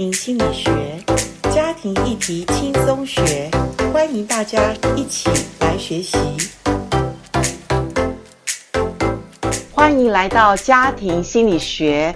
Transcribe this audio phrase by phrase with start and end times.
[0.00, 0.72] 庭心理学，
[1.54, 3.50] 家庭议题轻松学，
[3.92, 5.28] 欢迎大家一起
[5.60, 6.16] 来学习。
[9.70, 12.14] 欢迎来到家庭心理学。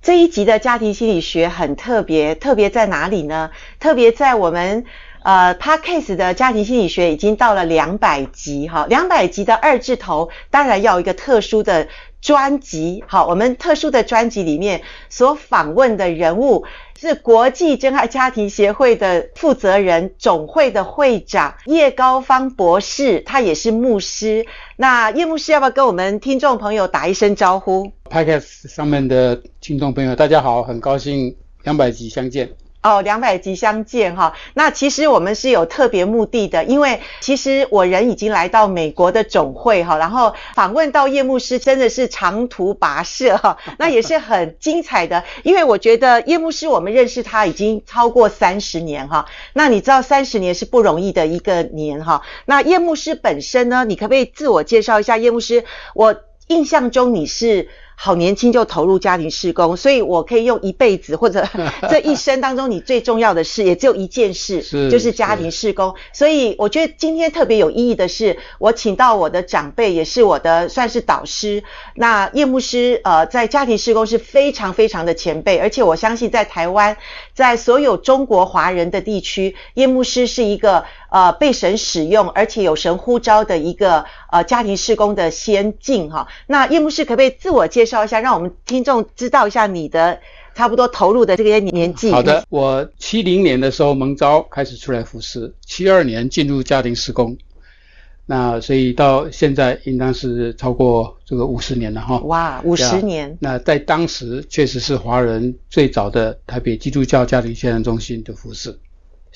[0.00, 3.50] 这一集的家庭心理学很特别，特别在哪里呢？
[3.78, 4.86] 特别在我们
[5.22, 11.88] 呃 Podcast 的家庭心理学已经到了两百集哈，两百集的二字头，当然要一个特殊的
[12.20, 13.04] 专辑。
[13.06, 16.64] 好，我们特殊的专辑里面所访问的人物
[16.98, 24.46] 是国际真爱家庭协会的负责人、总会的会长叶高芳博士，他也是牧师。
[24.76, 32.65] 那叶牧师要不要跟我们听众朋友打一声招呼？Podcast 上面的听众朋友，大家好，很高兴两百集相见。
[32.86, 34.32] 哦，两百集相见哈。
[34.54, 45.24] 那其实我们是有特别目的的，因为其实我人已经来到美国的总会哈，然后访问到叶牧师真的是长途跋涉哈， 那也是很精彩的。
[45.42, 49.26] 因为我觉得叶牧师，我们认识他已经超过三十年哈。
[49.52, 52.22] 那你知道三十年是不容易的一个年哈。
[52.44, 55.16] 那叶牧师本身呢，你可不可以自我介绍一下？
[55.16, 55.64] 叶牧师，
[55.94, 56.14] 我
[56.46, 57.68] 印象中你是。
[57.98, 61.48] 好年轻就投入家庭事工，所以我可以用一辈子或者
[61.90, 65.94] 这一生当中你最重要的事也只有一件事，是就是家庭事工。
[66.12, 71.64] 所以我觉得今天特别有意义的是，我请到我的长辈，也是我的算是导师。
[71.94, 76.98] 那叶牧师呃，在家庭事工是非常非常的前辈，而且我相信在台湾，
[77.34, 80.84] 在所有中国华人的地区，叶牧师是一个。
[81.08, 86.26] 呃，被神使用，而且有神呼召的一个呃家庭事工的先进哈。
[86.48, 90.20] 那叶牧师可不可以自我介绍一下，让我们听众知道一下你的
[90.54, 92.10] 差不多投入的这些年纪？
[92.10, 97.36] 好的，我七零年的时候蒙召开始出来服侍，七二年进入家庭施工，
[98.26, 102.18] 那所以到现在应当是超过这个五十年了哈。
[102.20, 103.38] 哇，五十年！
[103.40, 108.78] 那在当时确实是华人最早的台北基督教家庭宣传中心的服侍。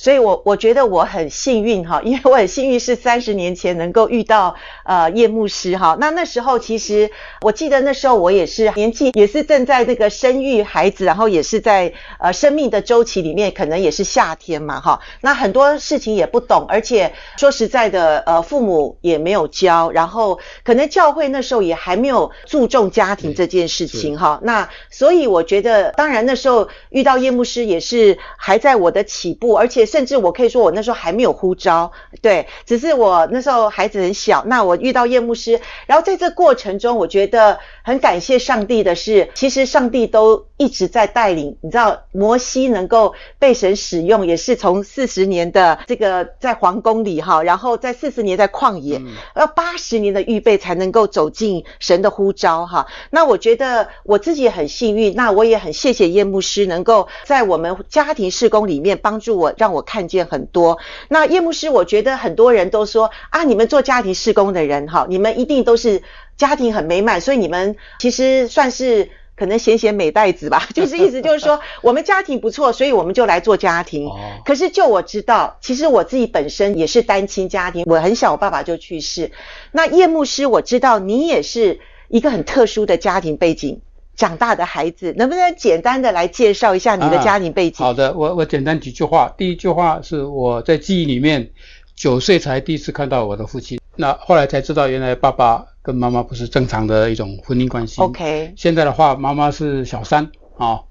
[0.03, 5.95] 所以我，我我觉得我很幸运哈， 因为我很幸运是三十年前能够遇到呃叶牧师哈。
[6.01, 7.11] 那那时候其实
[7.43, 15.01] 我记得那时候我也是年纪也是正在那个生育孩子，然后也是在呃生命的周期里面，可能也是夏天嘛哈。
[15.21, 24.41] 那很多事情也不懂，而且说实在的，呃父母也没有教，然后可能教会那时候也还没有注重家庭这件事情哈。
[24.45, 29.90] 那所以我觉得，当然那时候遇到叶牧师也是还在我的起步，而且。
[29.91, 31.91] 甚至我可以说，我那时候还没有呼召，
[32.23, 34.45] 对，只是我那时候孩子很小。
[34.47, 41.59] 那我遇到叶牧师，然后在这过程中，我觉得很感谢上帝的是，其实上帝都一直在带领。
[41.61, 49.03] 你知道，摩西能够被神使用，也是从四十年的这个在皇宫里哈，然后在四十年在旷野，
[49.35, 52.87] 要八十年的预备才能够走进神的呼召哈。
[53.11, 59.80] 那我觉得我自己也很幸运，那我也很谢谢叶牧师能够在我们家庭事工里面帮助我，让我。
[59.81, 66.03] 我看见很多，那叶牧师，我觉得很多人都说啊，你们做家庭事工的人哈，你们一定都是
[66.37, 74.07] 家庭很美满，所以你们其实算是可能闲闲美袋子吧， 就是意思就是说 我们家庭不错，所以我们就来做家庭。
[74.45, 79.33] 可是就我知道，其实我自己本身也是单亲家庭，我很小，我爸爸就去世。
[79.73, 83.81] 那叶牧师，我知道你也是一个很特殊的家庭背景。
[84.21, 87.83] 长大的孩子，能不能简单的来介绍一下你的家庭背景？
[87.83, 89.33] 啊、好的，我我简单几句话。
[89.39, 91.51] 第一句话是我在记忆里面，
[91.97, 98.03] 九岁才第一次看到我的父亲，那后来才知道原来爸爸跟妈妈不是正常的一种婚姻关系。
[98.03, 98.53] OK。
[98.59, 100.25] 现在的话，妈妈是小三
[100.59, 100.85] 啊、哦。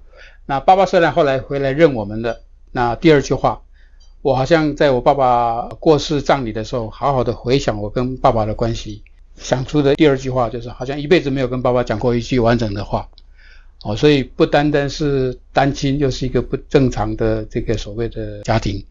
[0.47, 2.41] 那爸爸虽然后来回来认我们的，
[2.71, 3.61] 那第二句话，
[4.23, 9.03] 我好像在我爸爸过世葬礼的时候，好好的回想我跟爸爸的关系，
[9.37, 13.07] 想出的第二句话就是，好像一辈子没有跟爸爸讲过一句完整的话。
[13.83, 18.83] 哦，所以不单单是单亲，又是一个不正常的这个所谓的家庭，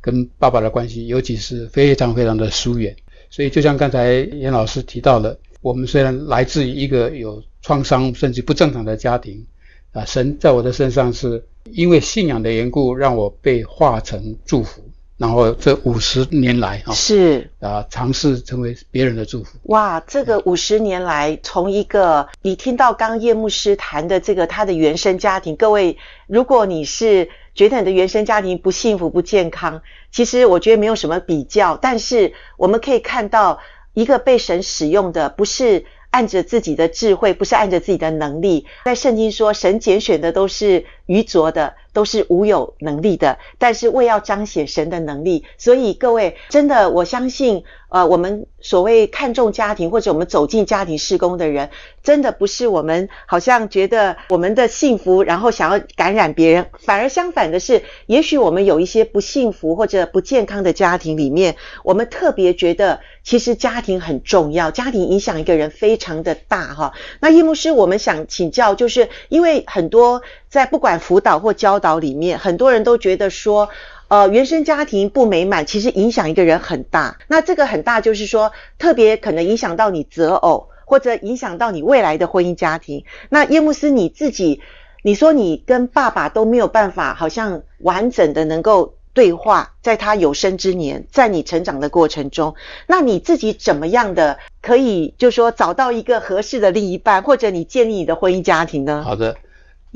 [0.00, 2.94] 跟爸爸的关系，尤其是非常非常的疏远。
[3.30, 9.46] 所以就像刚才严老师提到的，我们虽然来自于一个有创伤甚至不正常的家庭，
[9.92, 14.82] 啊，神在我的身上是因为信仰的缘故，让我被化成祝福。
[15.24, 19.56] 然后这五十年来哈，是啊，尝试成为别人的祝福。
[19.62, 29.80] 哇，这个五十年来，从一个你听到刚叶牧师谈的这个他的原生家庭，各位，如果你是觉得你的原生家庭不幸福、不健康，
[30.12, 31.78] 其实我觉得没有什么比较。
[31.78, 33.60] 但是我们可以看到，
[33.94, 38.66] 一个被神使用的，不是按着自己的智慧，不是按着自己的能力。
[38.84, 41.76] 在圣经说，神拣选的都是愚拙的。
[41.94, 51.70] 都是无有能力的，但是为要彰显神的能力，所以各位真的，我相信，呃，我们所谓看重家庭或者我们走进家庭事工的人，
[52.02, 66.92] 真的不是我们好像觉得我们的幸福，然后想要感染别人，反而相反的是，也许我们有一些不幸福或者不健康的家庭里面，我们特别觉得其实家庭很重要，家庭影响一个人非常的大哈。
[67.20, 70.22] 那叶牧师，我们想请教，就是因为很多
[70.54, 73.70] 在不管辅导或教导里面，很多人都觉得说，
[74.06, 77.18] 呃，原生家庭不美满，其实影响一个人很大。
[77.26, 83.04] 那这个很大，就是说特别可能影响到你择偶，或者影响到你未来的婚姻家庭。
[83.30, 84.60] 那叶牧师你自己，
[85.02, 88.94] 你说你跟爸爸都没有办法，好像完整的能够。
[89.12, 92.56] 对话，在他有生之年，在你成长的过程中，
[92.88, 99.04] 那你自己怎么样的可以，就说找到一个合适的另一半，或者你建立你的婚姻家庭呢？
[99.04, 99.36] 好的，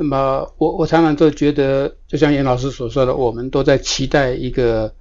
[0.01, 4.95] 那么我我常常都觉得，就像严老师所说的，我们都在期待一个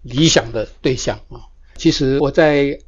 [0.00, 1.44] 理想的对象啊。
[1.76, 2.78] 其实我在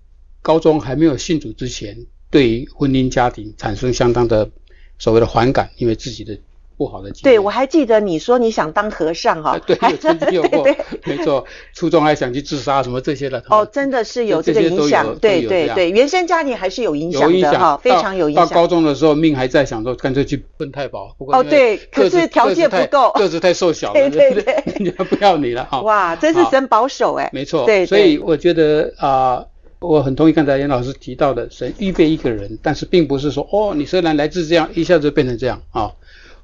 [0.40, 4.50] 高中还没有信主之前，对婚姻家庭产生相当的
[4.98, 6.38] 所谓的反感，因为自己的。
[6.80, 7.22] 不好的经历。
[7.24, 10.72] 对，我还记得你说你想当和尚哈、哦，对， 有曾经有过，对
[11.02, 11.44] 对没错，
[11.74, 13.44] 初中还想去自杀什么这些的。
[13.50, 18.48] 哦，真的是有这个影响，对对对，原生家庭还是有影响的哈，非常有影响。
[18.48, 21.14] 到高中的时候，命还在，想说干脆去奔太保。
[21.18, 25.82] 不过哦，对，可是条件不够，个子太瘦小了，对对对，人家 不要你了哈。
[25.82, 27.28] 哇，真是神保守哎。
[27.34, 29.44] 没错，对，所以我觉得啊，
[29.80, 35.92] 我很同意刚才严老师提到的，神预备一个人，但是并不是说哦，你虽然来自这样，一下子变成这样啊。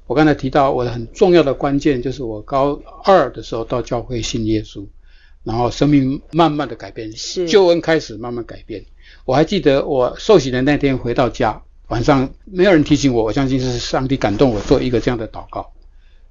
[0.07, 4.85] 我刚才提到我的很重要的关键，就是我高二的时候到教会信耶稣，
[5.43, 8.85] 然后生命慢慢的改变，是救恩开始慢慢改变。
[9.25, 15.73] 我还记得我受洗的那天回到家，晚上没有人提醒我，我相信是上帝感动我做一个这样的祷告。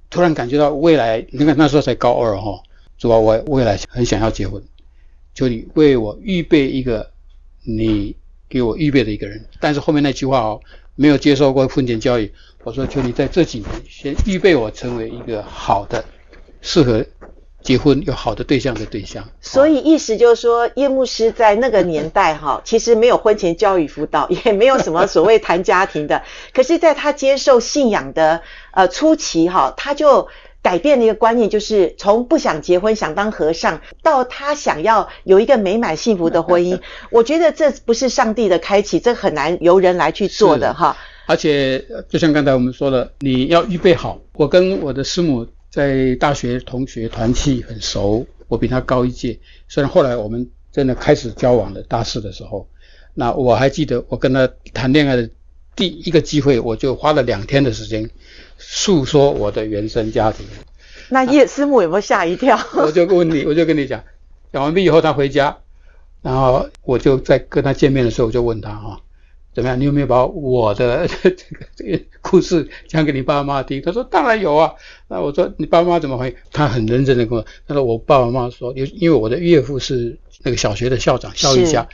[0.09, 2.63] 突然感觉到未来，你看那时候才高二哈，
[2.97, 4.63] 主啊，我未来很想要结婚，
[5.35, 7.11] 求你为我预备一个
[7.63, 8.15] 你
[8.49, 9.45] 给我预备的一个人。
[9.59, 10.59] 但是后面那句话哦。
[10.97, 12.33] 没有接受过婚前教育，
[12.65, 16.03] 我说求你在这几年先预备我成为一个好的、
[16.61, 17.05] 适合
[17.61, 19.23] 结婚有好的对象的对象。
[19.39, 26.23] 所以意思就是说，叶牧师在那个年代哈， 其实没有婚前教育辅导，也没有什么所谓谈家庭的。
[26.53, 28.41] 可是，在他接受信仰的
[28.71, 30.27] 呃初期哈，他就。
[30.67, 36.77] 改变的一个观念，就是从不想结婚、想当和尚，到他想要有一个美满幸福的婚姻。
[37.09, 40.97] 我觉得这不是上帝的开启，这很难由人来去做的哈。
[41.25, 44.19] 而且，就像刚才我们说的，你要预备好。
[44.33, 49.39] 我跟我的师母在大学同学团契很熟，我比她高一届。
[49.69, 52.67] 虽然后来我们真的开始交往了，大四的时候，
[53.13, 55.29] 那我还记得我跟她谈恋爱的
[55.77, 58.09] 第一个机会，我就花了两天的时间。
[58.59, 60.43] 诉说我的原生家庭，
[61.09, 62.59] 那叶师母有没有吓一跳？
[62.73, 64.03] 我就问你， 我就跟你讲，
[64.51, 65.55] 讲完毕以后他回家，
[66.23, 68.99] 然后我就在跟他见面的时候，我就问他哈，
[69.53, 69.79] 怎么样？
[69.79, 71.35] 你有没有把我的这个
[71.75, 73.79] 这个故事讲给你爸妈听？
[73.83, 74.73] 他说当然有啊。
[75.07, 76.35] 那我说你爸妈怎么回？
[76.51, 81.87] 他很认真的跟我，他说我爸爸妈妈说，因因为我的岳父是那个小学的校长，教育家，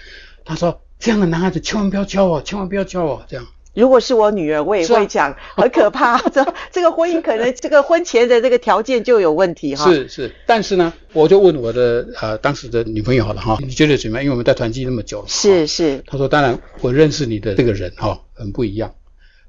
[0.46, 3.46] 他说这样的男孩子千万不要教我，千万不要教我，这样。
[3.74, 6.18] 如果是我女儿，我也会讲， 很可怕。
[6.30, 9.92] 这这个婚姻可能这个婚前的这个条件就有问题哈。
[9.92, 14.24] 是是，但是呢，我就问我的呃当时的女朋友好了哈，你觉得怎么样？
[14.24, 15.26] 因为我们在团聚那么久了。
[15.28, 16.04] 是是。
[16.06, 18.94] 她说：“当然，我认识你的这个人哈，很不一样。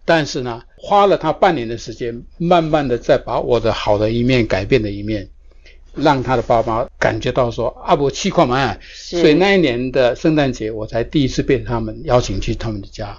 [0.06, 5.28] 但是呢，花了他半年的时间，慢慢的再把我的好的一面、改变的一面，
[5.94, 8.80] 让他的爸妈感觉到说阿伯气矿蛮。
[8.94, 13.18] 所以那一年的圣诞节，我才第一次被他们邀请去他们的家。”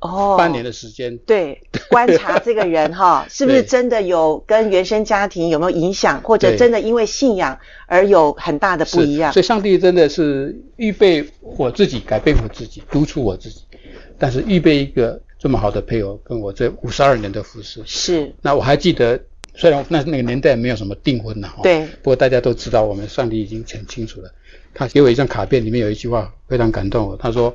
[0.00, 9.30] 哦，半年的时间，对，观察这个人哈， 是不是真的有跟原生家庭有没有影响，或者真的因为信仰而有很大的不一样？
[9.30, 13.60] 所以上帝真的是预备我自己，改变我自己，督促我自己，
[14.18, 17.82] 但是预备一个这么好的配偶，跟我这五十二年的服侍。
[17.84, 18.32] 是。
[18.40, 19.20] 那我还记得，
[19.54, 24.32] 虽然那那个年代没有什么订婚了哈，对，不过大家都知道，我们上帝已经很清楚了。
[24.72, 27.54] 他给我一张卡片，里面有一句话非常感动我，他说。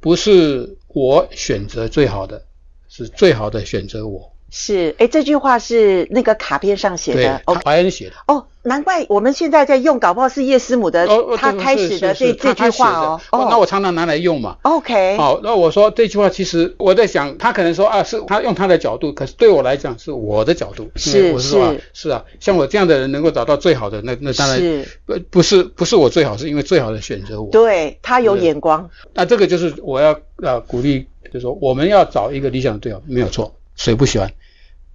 [0.00, 2.46] 不是我选择最好的，
[2.88, 4.33] 是最好的选择我。
[4.56, 8.12] 是，哎，这句话是那个卡片上写的，哦，怀恩写的。
[8.28, 13.20] 哦，难怪我们现在在用，搞不好是叶师母的，哦、他开始的这这句话哦。
[13.32, 14.56] 哦，那我常常拿来用嘛。
[14.62, 15.16] OK。
[15.16, 20.88] 好，那我说这句话，其实我在想，他可能说啊，是他用他的角度，可是对我来讲是我的角度。
[20.94, 27.50] 是我是是是啊，像我这样的人能够找到最好的，那那当然是不不是不是我最好，是因为最好的选择我。
[27.50, 28.88] 对，他有眼光。
[29.14, 34.30] 那这个就是我要呃鼓励，就是说我们要找一个理想的队友，没有错，谁不喜欢？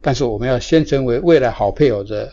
[0.01, 2.31] 但是我们要先成为未来好配偶的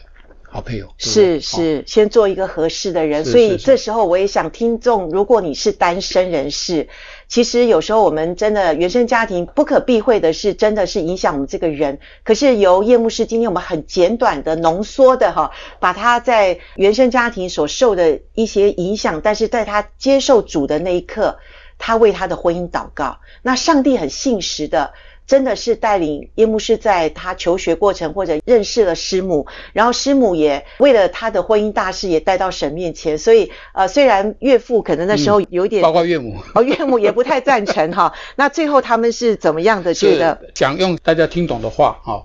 [0.49, 0.89] 好配偶。
[0.99, 3.25] 是是，先做一个合适的人。
[3.25, 6.89] 所以这时候我也想听众，如果你是单身人士，
[7.29, 11.99] 其实有时候我们真的原生家庭不可避讳的是，真的是影响我们这个人。
[12.23, 21.39] 可是由叶牧师今天我们很简短的浓缩的哈，把他在原生家庭所受的一些影响，但是在他接受主的那一刻，
[21.79, 23.19] 他为他的婚姻祷告。
[23.43, 24.93] 那上帝很信实的。
[25.27, 33.19] 真的是带领叶牧师在他求学过程，或者认识了师母，然后师母也为了他的婚姻大事也带到神面前。
[33.19, 38.13] 所以呃，虽然岳父可能那时候有点，嗯、包括岳母 哦，岳母也不太赞成哈。
[38.37, 39.93] 那最后他们是怎么样的？
[39.95, 42.25] 觉得想用大家听懂的话哈，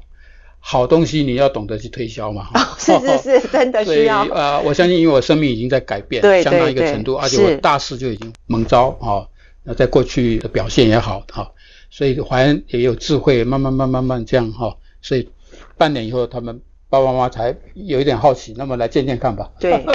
[0.60, 2.50] 好东西你要懂得去推销嘛。
[2.54, 4.20] 哦，是是是，真的需要。
[4.26, 4.28] 啊、
[4.58, 9.26] 呃，我相信因为我生命已经在改变，对相当一个程度，而且我大事就已经蒙招啊。
[9.64, 11.52] 那在过去的表现也好哈。
[11.92, 15.30] 所以怀恩也有智慧，慢慢慢慢慢这样哈，所以
[15.78, 19.52] 半年以后，他们爸爸妈妈才有一点好奇，那么来见见看吧。
[19.60, 19.86] 对，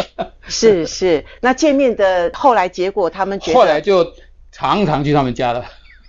[0.46, 4.12] 是是，那见面的后来结果，他们觉得后来就
[4.52, 5.64] 常常去他们家了。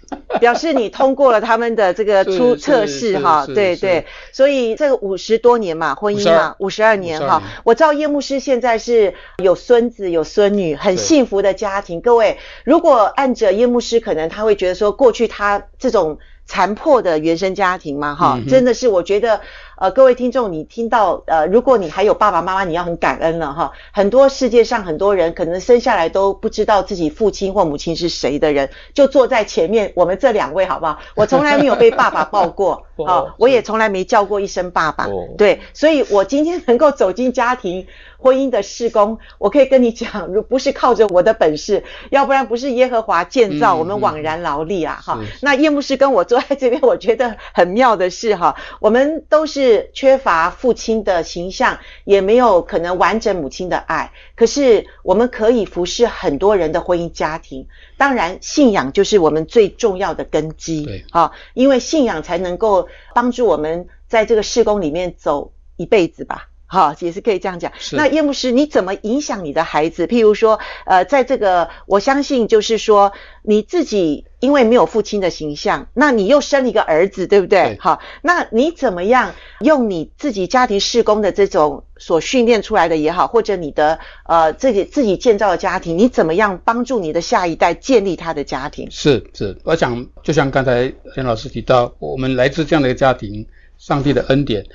[0.40, 7.42] 表示你通过了他们的这个初测试哈，对对，所以这个五十多年嘛，婚姻嘛，五十二年哈。
[7.64, 12.02] 我知道叶牧师现在是有孙子有孙女，很幸福的家庭。
[12.02, 16.20] 各位，如果按着叶牧师，可能他会觉得说，过去他这种。
[16.50, 19.42] 残破的原生家庭嘛，哈，真的是我觉得，
[19.78, 23.72] 呃，各位听众，你听到，呃，如果你还有爸爸妈妈，你要很感恩了哈。
[23.92, 30.98] 很多世界上很多人可能生下来都不知道自己父亲或母亲是谁的人，就坐在前面，我们这两位好不好？
[31.16, 35.08] 我从来没有被爸爸抱过， 好，我也从来没叫过一声爸爸，
[35.38, 37.86] 对，所以我今天能够走进家庭。
[38.20, 45.00] 婚姻的事工，我可以跟你讲，如不是靠着我的本事，要不然不是耶和华建造，我们枉然劳力啊！
[45.06, 57.68] 哈、嗯，那叶牧师跟我坐在这边，我觉得很妙的是哈，我们都是缺乏父亲的形象，也没有可能完整母亲的爱，可是我们可以服侍很多人的婚姻家庭。
[57.98, 66.50] 当然，信仰就是我们最重要的根基，对，哈，因为信仰才能够帮助我们在这个事工里面走一辈子吧。
[66.68, 67.72] 好，也是可以这样讲。
[67.94, 70.06] 那叶牧师，你怎么影响你的孩子？
[70.06, 77.76] 譬如说，呃，在这个，我相信就是说，你自己因为没有父亲的形象，那你又生了一个儿子，对不对？
[77.76, 77.78] 对。
[77.80, 88.90] 好，那你怎么样用你自己家庭事工的这种所训练出来的也好，或者你的呃自己自己建造的家庭，你怎么样帮助你的下一代建立他的家庭？
[88.92, 93.48] 是是，我想就像刚才连老师提到，我们来自这样的一个家庭，
[93.78, 94.66] 上帝的恩典。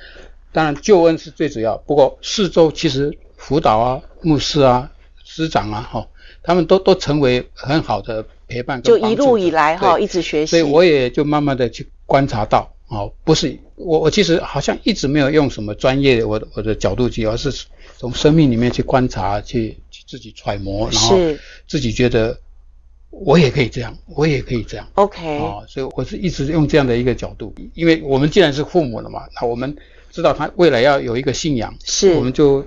[0.53, 1.75] 当然，救恩是最主要。
[1.79, 4.91] 不过，四周其实辅导啊、牧师啊、
[5.25, 6.07] 师长啊，哈，
[6.43, 8.79] 他们都都成为很好的陪伴。
[8.83, 10.51] 就一路以来哈，一直学习。
[10.51, 17.51] 所以我也就慢慢的去观察到，哦，不是我我其实好像一直没有用什么专业的我的我的角度去，而是
[17.97, 21.17] 从生命里面去观察，去去自己揣摩，然后
[21.67, 22.37] 自己觉得
[23.09, 24.87] 我也可以这样，我也可以这样。
[24.93, 25.39] OK。
[25.39, 29.75] 啊，所以我是一直用这样的一个角度，因为我们既然是父母了嘛，那我们。
[30.13, 32.63] 知道他未来要有一个信仰，是，我们就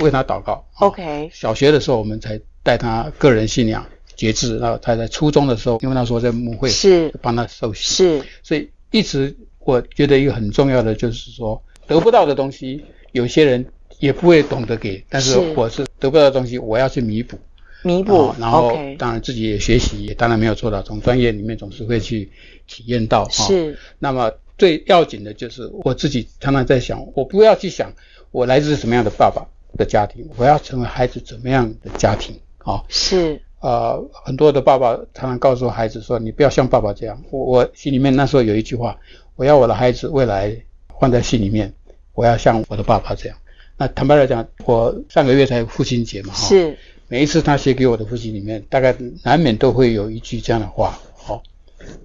[0.00, 0.62] 为他祷告。
[0.80, 1.30] OK。
[1.32, 4.58] 小学的时候，我们才带他个人信仰节制。
[4.58, 7.94] 然后他在初中的时候，因为那时候在牧会，是帮他受洗。
[7.94, 8.22] 是。
[8.42, 13.64] 所以一直我觉得一个很重要的就是说，得不到的东西，有些人
[13.98, 17.38] 也不会懂得给，但是我是得不到的东西，我要去弥补。
[17.82, 18.34] 弥补。
[18.38, 22.30] 然后当然自己也学习，也当然没有做到，从专业里面总是会去
[22.66, 23.26] 体验到。
[23.30, 23.78] 是。
[23.98, 24.30] 那么。
[24.56, 27.92] 最要紧的就是我自己常常在想，我不要去想
[28.30, 29.44] 我来自什么样的爸爸
[29.76, 32.82] 的家庭，我要成为孩子怎么样的家庭啊？
[32.88, 38.98] 是呃，很多的爸爸常常告诉孩子说：“你不要像爸爸这样。”我我心里面那时候有一句话
[39.36, 40.54] ：“我要我的孩子未来
[41.00, 41.72] 放在心里面，
[42.12, 43.38] 我要像我的爸爸这样。”
[43.78, 46.76] 那坦白来讲，我上个月才父亲节嘛，是
[47.08, 50.98] 每一次他写给我的父亲里面，大概难免都会有一句这样的话。
[51.16, 51.42] 好，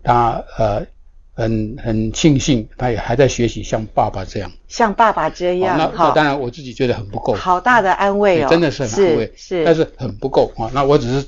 [0.01, 0.88] 他呃。
[1.39, 5.77] 很很庆幸，他也还在学习像爸爸这样，像爸爸这样。
[5.77, 7.34] 那那当然，我自己觉得很不够。
[7.34, 10.69] 好大的安慰哦，真的是很安慰，是，但是很不够啊。
[10.74, 11.25] 那我只是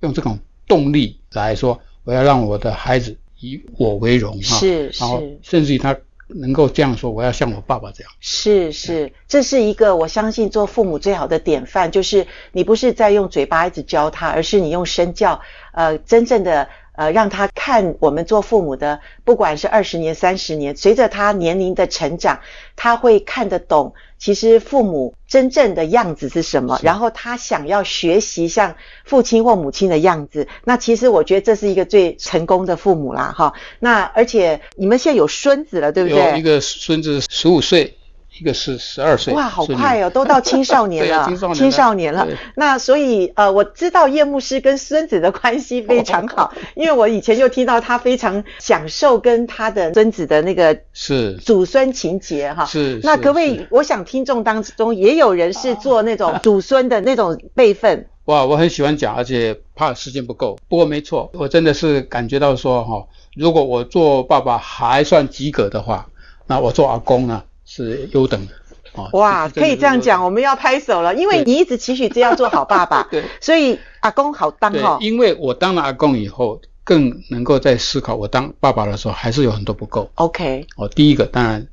[0.00, 4.42] 用这种动力来说，我要让我的孩子以我为荣啊。
[4.42, 8.12] 是是，然后甚至于他能够这样说，我要像我爸爸这样。
[8.20, 15.40] 是是，这是一个我相信做父母最好的典范，就是你不是在用嘴巴一直教他，而是你用身教，
[15.72, 16.68] 呃，真正的。
[16.96, 22.40] 呃，让他看我们做父母的，不管是二十年、三十年，随着他年龄的成长，
[22.76, 30.46] 他会看得懂，其实父母真正的样子是什么，然后他想要学习像父亲或母亲的样子。
[30.64, 33.54] 那其实我觉得这是一个最成功的父母啦，哈。
[33.80, 36.30] 那而且你们现在有孙子了，对不对？
[36.30, 37.98] 有一个孙子十五岁。
[38.40, 39.32] 一个是十二岁。
[39.32, 41.54] 哇，好快哦，都到青少 年了，对青少年了。
[41.54, 42.28] 青少年了。
[42.56, 52.64] 那所以呃，我知道叶牧师跟孙子的关系非常 好，哦，因为我以前就听到他非常享受跟他的孙子的那个是祖孙情结哈。
[52.64, 53.00] 是。
[53.02, 58.08] 那各位，我想听众当中也有人是做那种 祖孙的那种辈分。
[58.24, 60.58] 哇，我很喜欢讲，而且怕时间不够。
[60.68, 66.08] 不过没错，我真的是感觉到说哈，如果我做爸爸还算及格的话，
[66.46, 67.42] 那我做阿公呢
[67.74, 68.52] 是优等的。
[68.92, 74.98] 哦、哇，可以这样讲，我们要拍手了，因为你一直期许这样做好爸爸， 对，所以阿公好当哈。
[75.00, 80.08] 因为我当了阿公以后，更能够在思考，我当爸爸的时候还是有很多不够。
[80.14, 81.66] OK，哦，第一个当然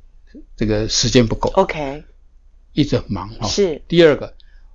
[0.56, 1.50] 这个时间不够。
[1.54, 2.02] OK，
[2.72, 3.46] 一直很忙哈。
[3.46, 3.80] 是。
[3.86, 4.32] 第二个。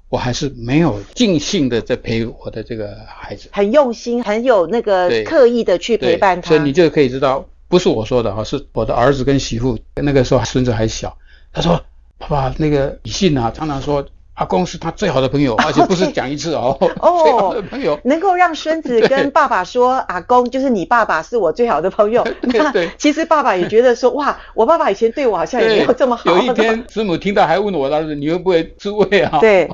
[0.10, 6.48] 我还是没有尽兴的在陪我的这个孩子，很用心，很有那个刻意的去陪伴他。
[6.48, 11.18] 所以你就可以知道，不是我说的哈，是我的儿子跟媳妇那个时候孙子还小，
[11.54, 11.82] 他说
[12.18, 14.06] ：“爸爸，那个李信啊，常常说。”
[14.38, 16.78] 阿公是他最好的朋友，而且不是讲一次哦。
[17.00, 22.24] 哦， 最好的朋友能够让孙子跟爸爸说：“阿公就是你爸爸，是我最好的朋友。
[22.52, 22.92] ”对对。
[23.00, 29.68] 其实爸爸也觉得说：“哇，我爸爸以前对我好像也没有这么好。”有一天，师母听到还问我儿子：“你会不会自慰啊？”对。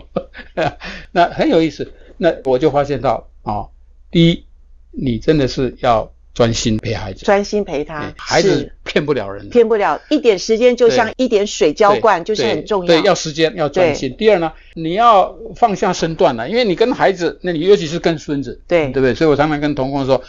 [1.11, 1.91] 那很有意思。
[2.15, 3.67] 那我就发现到啊，
[4.11, 4.45] 第一，
[4.91, 6.12] 你真的是要。
[6.33, 12.87] 专心陪孩子，专心陪他，孩子骗不了人，骗不了一点时间，就像一点水浇灌，就是很重要。
[12.87, 14.15] 对，要时间，要专心。
[14.17, 19.13] 第二呢，你要放下身段了，因为你跟孩子，那你尤其是跟孙子，对，对不对？
[19.13, 20.23] 所以我常常跟童工说。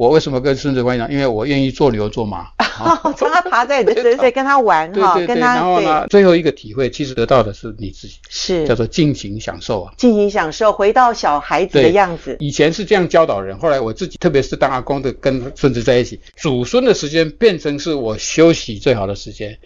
[0.00, 1.10] 我为什么跟孙子关系好？
[1.10, 5.56] 因为我愿意做牛做马， 让他爬在你的身上，跟他玩哈，跟他。
[5.56, 12.34] 然后呢，最后一个体会，其实得到的是你自己，是叫做尽情享受啊，尽情享受，回到小孩子的样子。
[12.40, 19.58] 以前是这样教导人，后来我自己，特别是当阿公的，跟孙子在一起，祖孙的时间变成是我休息最好的时间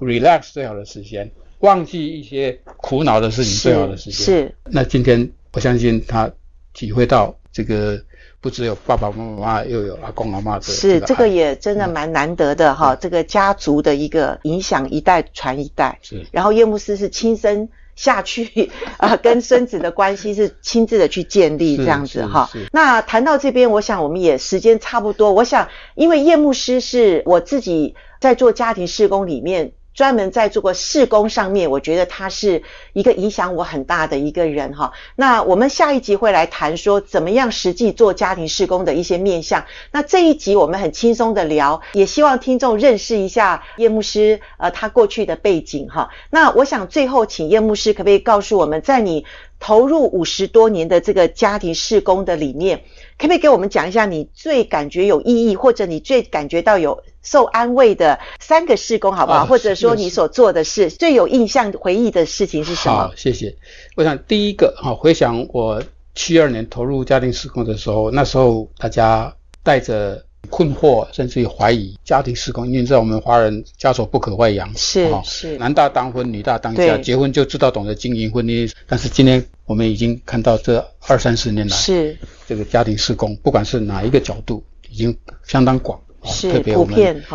[0.00, 4.24] ，relax 最好的时间，忘记一些苦恼的事情最好的时间。
[4.24, 4.54] 是。
[4.64, 6.28] 那今天我相信他
[6.74, 8.02] 体会到这个。
[8.40, 10.60] 不只有爸爸妈妈，又有阿公阿妈。
[10.60, 15.98] 是这个也真的蛮难得的哈，这个家族的一个影响，一代传一代。
[16.02, 16.26] 是。
[16.30, 22.48] 然后叶牧师是亲身下去 啊，跟孙子的关系是亲自的去建立这样子哈。
[22.72, 25.32] 那谈到这边，我想我们也时间差不多。
[25.32, 29.72] 我想，因为叶牧师是我自己在做家庭事工里面。
[29.96, 34.92] 专门在做过事工上面，我觉得他是一个影响我很大的一个人哈。
[35.16, 39.64] 那我们下一集会来谈说怎么样实际做家庭事工的一些面向。
[39.90, 46.10] 那这一集我们很轻松的聊，也希望听众认识一下叶牧师呃他过去的背景哈。
[46.30, 49.24] 那我想最后请叶牧师可不可以告诉我们在你
[49.58, 52.82] 投入五十多年的这个家庭事工的里面，
[53.16, 59.38] 可不可以给我们讲一下你最感觉有意义，或者你最感觉到有受安慰的三个事工，好不好？
[59.40, 63.08] 啊、或者说你所做的事最有印象回忆的事情是什么？
[63.08, 63.54] 好，谢谢。
[63.96, 65.82] 我想第一个哈，回想我
[66.14, 69.34] 七二年投入家庭事工的时候，那时候大家
[69.64, 78.72] 带着困惑，甚至于怀疑家庭事工，因为你知道我们华人家丑不可外扬，是是，男大当婚，女大当嫁，结婚就知道懂得经营婚姻。
[78.86, 86.00] 但是今天我们已经看到这二三十年来，是这个家庭事工，不管是哪一个角度，已经相当广。
[86.26, 86.94] 是特别我们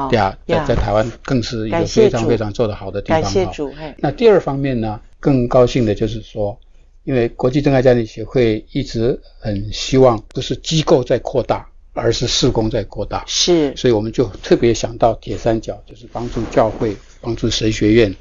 [0.10, 3.24] 对啊，在在台湾更是一个非常非常做得好的地方哈。
[3.24, 3.74] 感谢主。
[3.98, 6.60] 那第二方面呢，更高兴的就是说，
[7.04, 13.24] 因为国际真爱家庭协会一直很希望不是机构在扩大，而是事工在扩大。
[13.28, 18.16] 是，所以我们就特别想到铁三角，就是帮助教会、帮助神学院，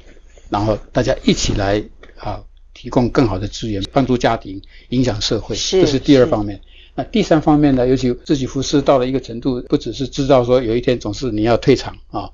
[0.49, 1.83] 然后大家一起来
[2.17, 5.55] 啊，提供更好的资源，帮助家庭，影响社会。
[5.55, 6.59] 是，这是第二方面。
[6.93, 12.29] 那第三方面呢，尤其自己服侍到了一个程度，不只是知道说有一天总是你要退场啊，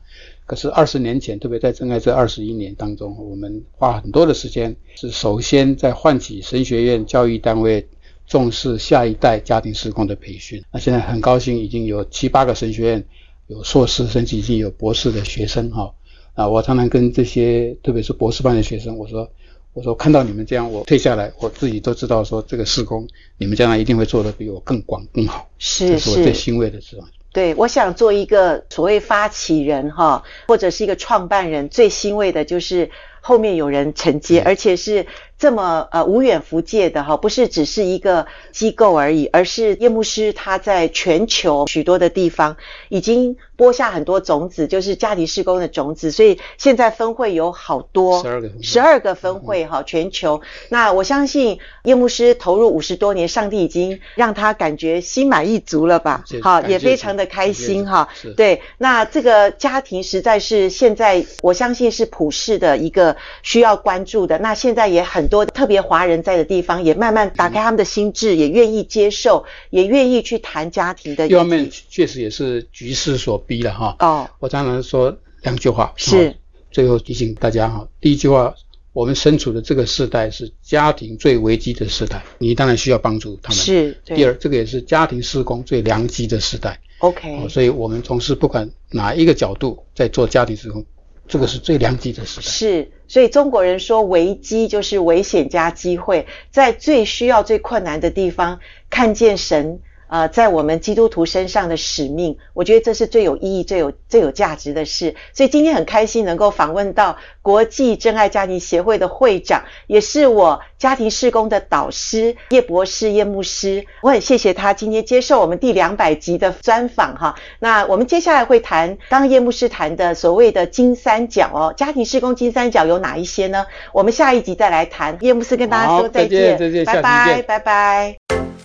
[0.48, 7.88] 可是二十年前，特别在正爱这二十一年当中，我们花很多的时间，是首先在唤起神学院教育单位
[8.26, 10.64] 重视下一代家庭事工的培训。
[10.72, 13.06] 那现在很高兴，已经有七八个神学院
[13.46, 15.94] 有硕士，甚至已经有博士的学生哈。
[16.34, 19.32] 啊，我常常跟这些特别是博士班的学生我说。
[19.78, 25.48] 我说看到你们这样，我退下来，我自己都知道说这个施工，你们将来一定会做得比我更广更好。
[25.60, 27.08] 是，这是我最欣慰的地方。
[27.32, 32.90] 对，我想做一个所谓发起人哈，或者是一个创办人，最欣慰的就是
[33.22, 35.06] 后面有人承接，而且是
[35.40, 42.58] 这么呃无远弗届的哈，不是只是一个机构而已，而是叶牧师他在全球许多的地方
[42.90, 50.42] 已经播下很多种子，就是家庭事工的种子，所以现在分会有好多，十二个，十二个分会哈，全球。
[50.70, 56.24] 那我相信叶牧师投入五十多年，上帝已经让他感觉心满意足了吧？
[56.42, 58.10] 好，也非常的开心哈。
[58.36, 64.38] 对，那这个家庭实在是现在我相信是普世的一个需要关注的。
[64.40, 71.28] 那现在也很多特别华人在的地方，也慢慢打开他们的心智，也愿意接受，也愿意去谈家庭的。
[71.28, 73.96] 一方面确实也是局势所逼了哈。
[74.00, 76.36] 哦，我常常说两句话，是
[76.72, 77.88] 最后提醒大家哈。
[78.00, 78.54] 第一句话，
[78.94, 83.58] 我们身处的这个时代是家庭最危机的时代，你当然需要帮助他们。
[83.58, 83.98] 是。
[84.06, 86.80] 第二，这个也是家庭施工最良机的时代。
[87.00, 87.48] OK。
[87.48, 90.84] 所以我们从事不管哪一个角度在做家庭施工，
[91.28, 92.42] 这个是最良机的时代。
[92.44, 92.92] 是。
[93.10, 98.60] 所以中国人说危机就是危险加机会，在最需要、最困难的地方
[98.90, 99.80] 看见神。
[100.08, 105.16] 呃，在我们基督徒身上的使命，我觉得这是最有意义、最有最有价值的事。
[105.34, 113.86] 所以今天很开心能够访问到国际真爱家庭协会的会长，也是我家庭事工的导师叶博士叶牧师。
[114.02, 117.36] 我很谢谢他今天接受我们第两百集的专访哈。
[117.60, 123.66] 那我们接下来会谈刚刚叶牧师谈的所谓的金三角哦，家庭事工金三角有哪一些呢？
[123.94, 125.18] 我们下一集再来谈。
[125.22, 128.57] 叶牧师跟大家说再见，再见，拜拜，拜拜。